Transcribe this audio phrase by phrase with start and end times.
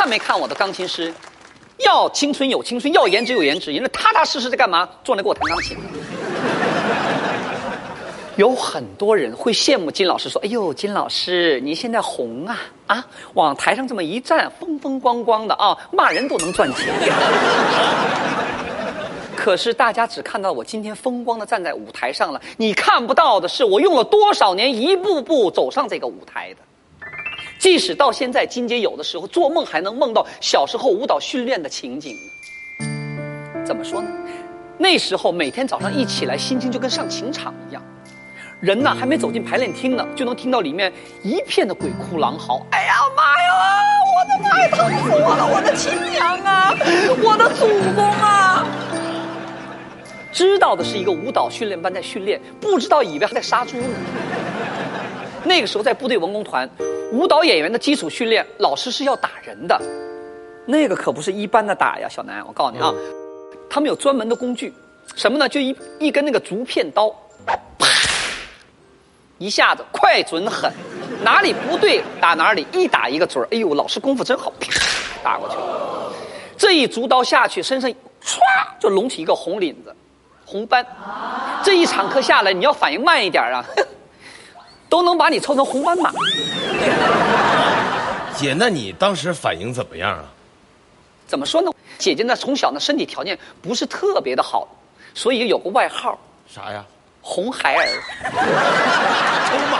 [0.00, 1.12] 看没看我的钢琴师？
[1.84, 4.88] 要青春有青春，要颜值有颜值，人家踏踏实实在干嘛？
[5.04, 5.76] 坐那给我弹钢琴。
[8.36, 16.94] 有很多人会羡慕金老师，说：“哎呦，金老师，你现在红啊啊，往台上这么一站，风风光光的啊，骂人都能赚钱。”
[19.36, 26.60] 可是大家只看到我今天风光的站在舞台上了，你看不到的是我用了多少年一步步走上这个舞台的。
[27.60, 32.18] 即使到现在，金姐有的时候做梦还能梦到小时候舞蹈训练的情景。
[33.66, 34.08] 怎么说呢？
[34.78, 37.82] 那时候每天早上一起来，心情就跟上情场一样。
[38.60, 40.90] 人呢还没走进排练厅呢，就能听到里面
[41.22, 42.66] 一片的鬼哭狼嚎。
[42.70, 43.52] 哎呀妈呀！
[44.16, 45.46] 我的妈呀，疼死我了！
[45.54, 46.74] 我的亲娘啊！
[47.22, 48.64] 我的祖宗啊！
[50.32, 53.84] 知道的是一个舞蹈训练班在训练，不知道以为还在杀猪呢。
[55.44, 56.68] 那个时候在部队文工团，
[57.12, 59.80] 舞蹈演员的基础训练，老师是要打人的，
[60.66, 62.92] 那个可不是一般的打呀，小南，我告诉你啊，
[63.68, 64.72] 他们有专门的工具，
[65.16, 65.48] 什么呢？
[65.48, 67.08] 就一一根那个竹片刀。
[67.46, 67.58] 啪
[69.38, 70.70] 一下子快准狠，
[71.22, 73.48] 哪里不对打哪里，一打一个准儿。
[73.50, 74.68] 哎呦，老师功夫真好，啪
[75.24, 76.12] 打过去了。
[76.58, 77.90] 这一竹刀下去，身上
[78.22, 78.38] 唰
[78.78, 79.96] 就隆起一个红领子，
[80.44, 80.84] 红斑。
[81.64, 83.64] 这一场课下来，你要反应慢一点啊，
[84.90, 86.12] 都能把你凑成红斑马。
[88.36, 90.24] 姐，那你当时反应怎么样啊？
[91.26, 91.70] 怎么说呢？
[91.96, 94.66] 姐姐呢，从小呢身体条件不是特别的好，
[95.14, 96.18] 所以有个外号，
[96.52, 96.84] 啥呀？
[97.22, 97.86] 红孩儿。
[99.46, 99.79] 抽满了。